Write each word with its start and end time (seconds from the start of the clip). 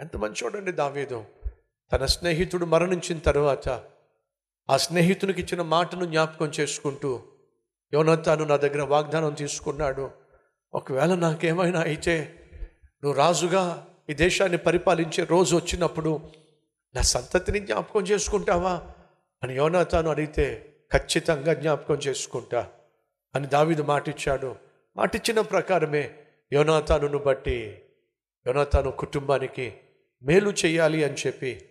ఎంత 0.00 0.16
మంచోడండి 0.16 0.72
దావీదు. 0.72 1.24
తన 1.92 2.06
స్నేహితుడు 2.06 2.64
మరణించిన 2.64 3.18
తర్వాత 3.18 3.68
ఆ 4.70 4.76
స్నేహితునికి 4.76 5.40
ఇచ్చిన 5.40 5.62
మాటను 5.62 6.04
జ్ఞాపకం 6.04 6.52
చేసుకుంటూ 6.60 7.22
యోనతాను 7.94 8.44
నా 8.44 8.56
దగ్గర 8.56 8.82
వాగ్దానం 8.82 9.34
తీసుకున్నాడు. 9.34 10.10
ఒకవేళ 10.74 11.14
నాకేమైనా 11.14 11.80
అయితే 11.80 12.34
నువ్వు 13.04 13.18
రాజుగా 13.18 13.86
ఈ 14.10 14.14
దేశాన్ని 14.14 14.58
పరిపాలించే 14.58 15.24
రోజు 15.24 15.56
వచ్చినప్పుడు 15.56 16.20
నా 16.94 17.02
సంతతిని 17.02 17.60
జ్ఞాపకం 17.60 18.02
చేసుకుంటావా 18.02 18.82
అని 19.42 19.54
యోనాతాను 19.54 20.10
అడిగితే 20.10 20.74
ఖచ్చితంగా 20.92 21.54
జ్ఞాపకం 21.54 21.94
చేసుకుంటా 21.94 22.68
అని 23.34 23.46
దావీదు 23.46 23.82
మాటిచ్చాడు. 23.82 24.56
మాటిచ్చిన 24.96 25.40
ప్రకారమే 25.40 26.14
యోనాతానును 26.52 27.18
బట్టి 27.18 27.82
యోనాతాను 28.46 28.90
కుటుంబానికి 28.90 29.80
మేలు 30.26 30.50
చేయాలి 30.50 31.04
అని 31.04 31.14
చెప్పి 31.14 31.68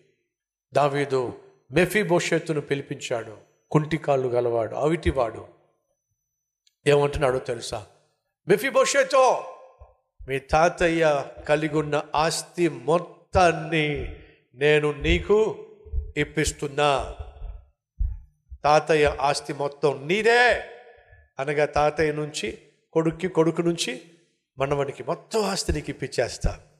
దావీదు 0.74 1.34
మెఫీ 1.72 2.04
భవిష్యత్తును 2.04 2.62
పిలిపించాడు. 2.62 3.38
కుంటికాళ్ళు 3.72 4.28
గలవాడు 4.28 4.76
అవిటివాడు. 4.76 5.48
ఏమంటున్నాడో 6.88 7.40
తెలుసా? 7.40 7.86
మెఫీ 8.48 8.70
భవిష్యత్తు 8.70 9.38
మీ 10.28 10.40
తాతయ్య 10.40 11.26
కలిగి 11.48 11.78
ఉన్న 11.78 12.04
ఆస్తి 12.16 12.70
మొత్తాన్ని 12.70 14.16
నేను 14.56 14.92
నీకు 14.92 15.66
ఇప్పిస్తున్నా. 16.18 17.16
తాతయ్య 18.64 19.18
ఆస్తి 19.22 19.54
మొత్తం 19.54 20.08
నీదే 20.08 20.64
అనగా 21.40 21.66
తాతయ్య 21.66 22.12
నుంచి 22.12 22.58
కొడుక్కి 22.94 23.28
కొడుకు 23.28 23.62
నుంచి 23.62 24.02
మనవనికి 24.58 25.04
మొత్తం 25.04 25.44
ఆస్తి 25.44 25.74
నీకు 25.74 25.90
ఇప్పించేస్తాను 25.90 26.75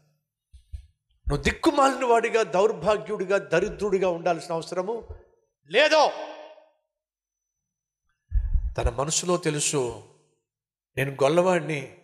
నువ్వు 1.28 1.44
దిక్కుమాలిన 1.44 2.06
వాడిగా 2.06 2.44
దౌర్భాగ్యుడిగా 2.44 3.38
దరిద్రుడిగా 3.38 4.10
ఉండాల్సిన 4.10 4.54
అవసరము 4.54 5.08
లేదో 5.70 6.12
తన 8.78 8.90
మనసులో 8.90 9.38
తెలుసు 9.38 9.82
నేను 10.98 11.12
గొల్లవాడిని 11.24 11.98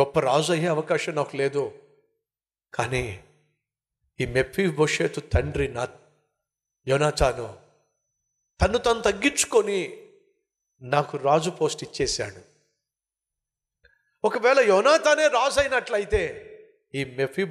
గొప్ప 0.00 0.18
రాజు 0.18 0.52
అయ్యే 0.52 0.66
అవకాశం 0.66 1.14
నాకు 1.14 1.36
లేదు. 1.36 1.80
కానీ 2.74 3.24
ఈ 4.20 4.26
మెప్పి 4.26 4.70
భవిష్యత్తు 4.70 5.20
తండ్రి 5.20 5.68
నా 5.68 5.88
యోనాచాను 6.86 7.58
తను 8.60 8.78
తను 8.78 9.00
తగ్గించుకొని 9.00 9.80
నాకు 10.82 11.16
రాజు 11.16 11.50
పోస్ట్ 11.50 11.84
ఇచ్చేశాడు. 11.84 12.40
ఒకవేళ 14.24 14.60
యోనాతానే 14.60 15.28
రాజు 15.28 15.60
అయినట్లయితే 15.60 16.49
ఈ 16.94 17.04
మెఫీ 17.04 17.44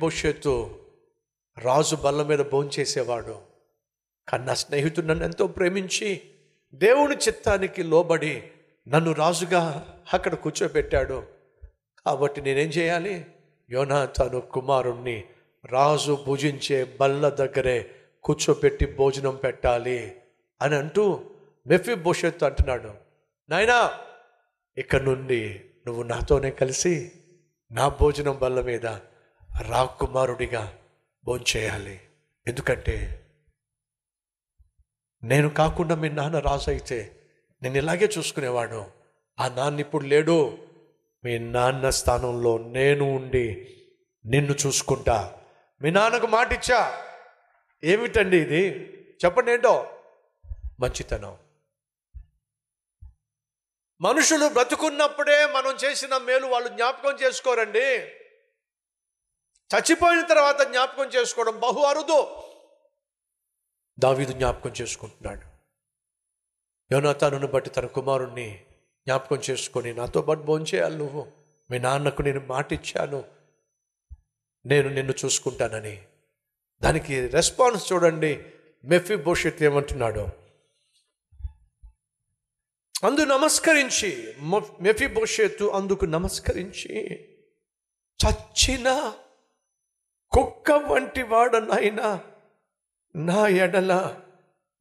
రాజు 1.57 1.95
బల్ల 1.95 2.23
మీద 2.23 2.39
భోంచేసేవాడు. 2.39 3.37
కానీ 4.27 4.45
నా 4.45 4.53
స్నేహితుడు 4.53 5.05
నన్ను 5.05 5.23
ఎంతో 5.23 5.47
ప్రేమించి 5.47 6.21
దేవుని 6.73 7.15
చిత్తానికి 7.15 7.83
లోబడి 7.83 8.43
నన్ను 8.87 9.11
రాజుగా 9.11 9.93
అక్కడ 10.13 10.35
కూర్చోబెట్టాడు. 10.35 11.23
కాబట్టి 12.05 12.41
నేనేం 12.41 12.69
చేయాలి? 12.69 13.25
యోనాతాను 13.69 14.41
కుమారుణ్ణి 14.41 15.23
రాజు 15.65 16.23
భుజించే 16.27 16.97
బల్ల 16.99 17.29
దగ్గరే 17.29 17.91
కూర్చోపెట్టి 18.23 18.85
భోజనం 18.85 19.35
పెట్టాలి 19.35 20.15
అని 20.61 20.75
అంటూ 20.75 21.23
మెఫీ 21.67 21.95
భవిష్యత్తు 21.95 22.45
అంటున్నాడు. 22.45 22.93
నాయనా 23.49 23.91
ఇక్కడ 24.77 25.01
నుండి 25.01 25.61
నువ్వు 25.85 26.03
నాతోనే 26.03 26.51
కలిసి 26.51 27.11
నా 27.71 27.87
భోజనం 27.87 28.39
బల్ల 28.41 28.61
మీద 28.61 28.85
రాకుమారుడిగా 29.61 30.77
భోంచేయాలి. 31.23 32.01
ఎందుకంటే 32.47 33.25
నేను 35.23 35.49
కాకుండా 35.49 35.95
మీ 35.95 36.09
నాన్న 36.09 36.39
రాజు 36.39 36.69
అయితే 36.69 37.19
నేను 37.61 37.77
ఇలాగే 37.77 38.09
చూసుకునేవాడు. 38.17 38.85
ఆ 39.39 39.47
నాన్న 39.47 39.79
ఇప్పుడు 39.79 40.03
లేడు. 40.03 40.57
మీ 41.23 41.37
నాన్న 41.37 41.89
స్థానంలో 41.89 42.57
నేను 42.57 43.15
ఉండి 43.15 43.75
నిన్ను 44.25 44.55
చూసుకుంటా. 44.67 45.39
మీ 45.81 45.91
నాన్నకు 45.91 46.27
మాట 46.27 46.53
ఇచ్చా 46.53 47.05
ఏమిటండి 47.83 48.37
ఇది? 48.37 48.93
చెప్పండి 49.25 49.51
ఏంటో? 49.51 49.97
మంచితనం. 50.79 51.37
మనుషులు 54.01 54.49
బ్రతుకున్నప్పుడే 54.49 55.45
మనం 55.45 55.77
చేసిన 55.85 56.17
మేలు 56.17 56.47
వాళ్ళు 56.47 56.69
జ్ఞాపకం 56.69 57.17
చేసుకోరండి. 57.23 58.18
చచ్చిపోయిన 59.75 60.27
తర్వాత 60.27 60.61
జ్ఞాపకం 60.61 61.09
చేసుకోవడం 61.09 61.59
బహు 61.59 61.79
అరుదు. 61.79 62.43
దావీదు 63.99 64.33
జ్ఞాపకం 64.33 64.73
చేసుకుంటున్నాడు. 64.81 65.41
యోనాతానును 66.93 67.47
బట్టి 67.47 67.69
తన 67.69 67.85
కుమారుణ్ణి 67.85 68.65
జ్ఞాపకం 69.05 69.41
చేసుకొని 69.49 69.93
నాతో 69.93 70.21
పాటు 70.21 70.39
భోంచేయాలి 70.39 70.97
నువ్వు. 70.97 71.31
మీ 71.71 71.79
నాన్నకు 71.79 72.21
నేను 72.21 72.39
మాట 72.39 72.73
ఇచ్చాను. 72.73 73.23
నేను 74.65 74.89
నిన్ను 74.89 75.13
చూసుకుంటానని. 75.25 76.01
దానికి 76.81 77.27
రెస్పాన్స్ 77.27 77.93
చూడండి. 77.93 78.45
మెఫీ 78.83 79.15
భవిష్యత్ 79.15 79.63
ఏమంటున్నాడు? 79.63 80.27
అందు 83.03 83.25
నమస్కరించి 83.25 84.33
మెఫీ 84.81 85.07
భవిష్యత్తు 85.07 85.65
అందుకు 85.65 86.05
నమస్కరించి 86.05 87.15
చచ్చిన 88.27 89.13
కుక్క 90.31 90.71
వంటి 90.71 91.23
వాడనైనా 91.23 92.21
నా 93.15 93.47
ఎడల 93.47 94.15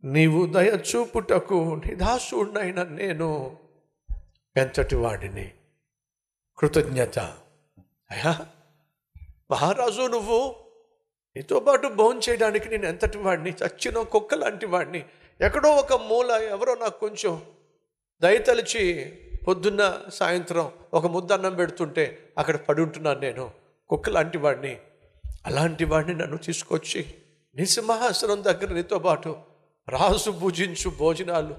నీవు 0.04 0.46
దయ 0.46 0.78
చూపుటకు 0.78 1.80
నేను 2.84 3.56
ఎంతటి 4.56 4.96
వాడిని? 4.96 5.52
కృతజ్ఞత. 6.58 7.18
అయ్యా 8.10 8.46
మహారాజు 9.50 10.02
నువ్వు 10.02 10.54
నీతో 11.36 11.60
పాటు 11.60 11.88
భోజనం 11.88 12.20
చేయడానికి 12.28 12.68
నేను 12.68 12.86
ఎంతటి 12.86 13.18
వాడిని? 13.18 13.50
చచ్చిన 13.50 14.02
కుక్క 14.02 14.34
లాంటి 14.34 14.66
వాడిని. 14.66 15.04
ఎక్కడో 15.40 15.70
ఒక 15.70 15.92
మూల 15.92 16.30
ఎవరో 16.30 16.74
నాకు 16.74 17.00
కొంచెం 17.00 17.42
దయతలిచి 18.22 19.16
పొద్దున్న 19.48 20.02
సాయంత్రం 20.08 20.72
ఒక 20.94 21.06
ముద్ద 21.06 21.32
అన్నం 21.32 21.54
పెడుతుంటే 21.54 22.32
అక్కడ 22.38 22.56
పడి 22.56 22.82
ఉంటున్నాను 22.82 23.20
నేను. 23.20 23.50
కుక్క 23.88 24.10
లాంటి 24.10 24.38
వాడిని. 24.38 24.78
అలాంటి 25.48 25.84
వాడిని 25.84 26.14
నన్ను 26.14 26.36
తీసుకొచ్చి 26.36 27.14
నీ 27.54 27.66
సింహాసనం 27.66 28.44
దగ్గర 28.44 28.72
నీతో 28.72 28.98
పాటు 28.98 29.36
రాసు 29.88 30.30
భుజించు 30.30 30.90
భోజనాలు 30.90 31.56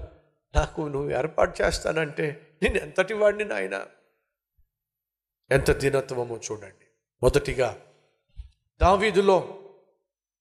నాకు 0.54 0.82
నువ్వు 0.82 1.10
ఏర్పాటు 1.10 1.62
చేస్తానంటే 1.62 2.56
నేను 2.62 2.74
ఎంతటి 2.74 3.14
వాడిని 3.14 3.44
నాయన? 3.44 3.86
ఎంత 5.50 5.70
దీనత్వమో 5.70 6.36
చూడండి. 6.36 6.86
మొదటిగా 7.22 7.80
దావీదులో 8.80 9.58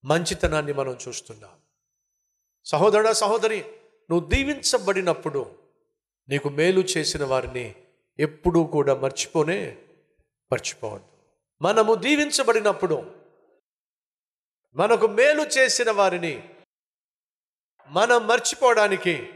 మంచితనాన్ని 0.05 0.73
మనం 0.73 0.97
చూస్తున్నాం. 1.07 1.51
సహోదరుడా 2.65 3.13
సహోదరి 3.13 3.65
నువ్వు 4.09 4.29
దీవించబడినప్పుడు 4.29 5.55
నీకు 6.29 6.49
మేలు 6.49 6.79
చేసిన 6.79 7.23
వారిని 7.23 7.75
ఎప్పుడూ 8.19 8.63
కూడా 8.63 8.95
మర్చిపోనే 8.95 9.77
మర్చిపోవద్దు. 10.51 11.07
మనము 11.61 11.95
దీవించబడినప్పుడు 11.95 13.18
మనకు 14.75 15.07
మేలు 15.07 15.41
చేసిన 15.41 15.91
వారిని 15.91 16.49
మనం 17.87 18.27
మర్చిపోవడానికి 18.27 19.29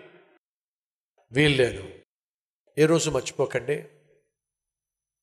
వీల్లేదు. 1.32 1.90
ఏ 2.78 2.86
రోజు 2.86 3.10
మర్చిపోకండి. 3.10 3.86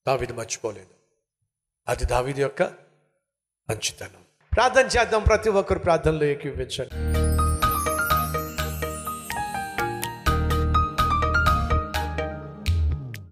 దావిది 0.07 0.33
మర్చిపోలేదు. 0.33 0.95
అది 1.89 2.05
దావిది 2.05 2.43
యొక్క 2.43 2.63
మంచితనం. 3.71 4.25
ప్రార్థన 4.55 4.87
చేద్దాం. 4.87 5.23
ప్రతి 5.23 5.49
ఒక్కరు 5.49 5.79
ప్రార్థనలో 5.79 6.25
ఏకీవించండి 6.25 7.21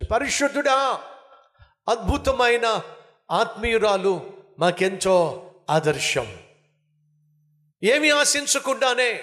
పరిశుద్ధుడా 0.07 1.03
అద్భుతమైన 1.89 2.83
ఆత్మీయురాలు 3.31 4.45
మాకెంతో 4.59 5.45
ఆదర్శం. 5.71 6.48
ఏమి 7.83 8.11
ఆశించకుండానే 8.11 9.21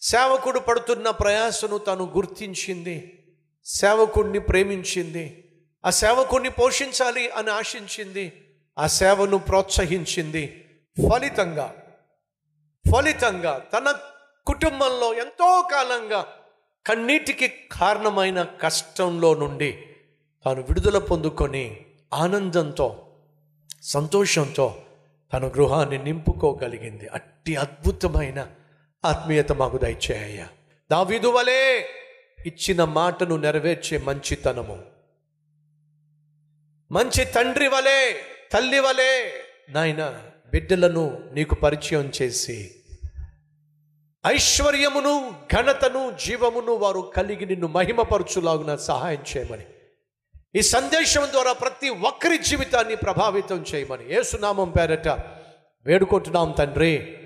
సేవకుడు 0.00 0.58
పడుతున్న 0.58 1.10
ప్రయాసను 1.10 1.78
తను 1.78 2.12
గుర్తించింది 2.16 3.18
సేవకుడిని 3.64 4.38
ప్రేమించింది 4.38 5.48
ఆ 5.86 5.90
సేవకుడిని 5.90 6.50
పోషించాలి 6.50 7.30
అని 7.30 7.50
ఆశించింది 7.50 8.32
ఆ 8.78 8.86
సేవను 8.86 9.38
ప్రోత్సహించింది. 9.38 10.64
ఫలితంగా 11.10 11.74
ఫలితంగా 12.92 13.58
తన 13.58 13.94
కుటుంబంలో 14.46 15.14
ఎంతో 15.14 15.68
కాలంగా 15.72 16.26
కన్నీటికి 16.86 17.48
కారణమైన 17.72 18.42
కష్టంలో 18.42 19.34
నుండి 19.34 19.82
తాను 20.44 20.62
విడుదల 20.62 20.98
పొందుకొని 20.98 21.80
ఆనందంతో 22.14 23.06
సంతోషంతో 23.82 24.82
తన 25.32 25.48
గృహాన్ని 25.48 26.04
నింపుకోగలిగింది. 26.04 27.08
అట్టి 27.42 27.56
అద్భుతమైన 27.56 28.46
ఆత్మీయత 29.04 29.52
మాకు 29.52 29.78
దయచేయ 29.78 30.44
దావీదు 30.90 31.28
వలే 31.28 31.88
ఇచ్చిన 32.46 32.84
మాటను 32.84 33.36
నెరవేర్చే 33.36 33.98
మంచితనము. 33.98 34.82
మంచి 36.90 37.24
తండ్రి 37.24 37.68
వలె 37.68 38.12
తల్లి 38.52 38.78
వలె 38.78 39.30
నాయన 39.68 40.22
బిడ్డలను 40.52 41.30
నీకు 41.32 41.54
పరిచయం 41.54 42.12
చేసి 42.22 42.70
ఐశ్వర్యమును 44.26 45.34
ఘనతను 45.52 46.16
జీవమును 46.24 46.72
వారు 46.72 47.12
కలిగి 47.16 47.46
నిన్ను 47.46 47.66
మహిమపరచులాగున 47.66 48.76
సహాయం 48.76 49.24
చేయమని. 49.36 49.64
ఈ 50.54 50.60
సందేశం 50.60 51.26
ద్వారా 51.32 51.52
ప్రతి 51.52 51.88
ఒక్కరి 51.88 52.38
జీవితాన్ని 52.38 52.96
ప్రభావితం 52.96 53.64
చేయమని. 53.74 54.14
ఏసునామం 54.14 54.70
పేరట 54.70 55.08
వేడుకుంటున్నాం 55.84 56.54
తండ్రి. 56.58 57.18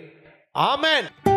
Amen. 0.56 1.35